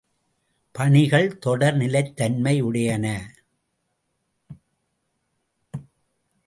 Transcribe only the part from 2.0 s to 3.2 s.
தன்மையுடையன.